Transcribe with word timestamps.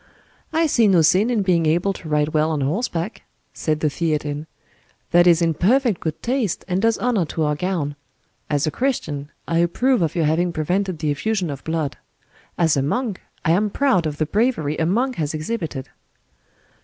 "I 0.51 0.65
see 0.65 0.87
no 0.87 1.03
sin 1.03 1.29
in 1.29 1.43
being 1.43 1.67
able 1.67 1.93
to 1.93 2.09
ride 2.09 2.29
well 2.29 2.49
on 2.49 2.61
horseback," 2.61 3.21
said 3.53 3.81
the 3.81 3.87
Theatin; 3.87 4.47
"that 5.11 5.27
is 5.27 5.43
in 5.43 5.53
perfect 5.53 5.99
good 6.01 6.23
taste, 6.23 6.65
and 6.67 6.81
does 6.81 6.97
honor 6.97 7.23
to 7.25 7.43
our 7.43 7.53
gown. 7.53 7.95
As 8.49 8.65
a 8.65 8.71
Christian, 8.71 9.29
I 9.47 9.59
approve 9.59 10.01
of 10.01 10.15
your 10.15 10.25
having 10.25 10.53
prevented 10.53 10.97
the 10.97 11.11
effusion 11.11 11.51
of 11.51 11.63
blood; 11.63 11.97
as 12.57 12.75
a 12.75 12.81
monk, 12.81 13.21
I 13.45 13.51
am 13.51 13.69
proud 13.69 14.07
of 14.07 14.17
the 14.17 14.25
bravery 14.25 14.75
a 14.77 14.87
monk 14.87 15.17
has 15.17 15.35
exhibited." 15.35 15.87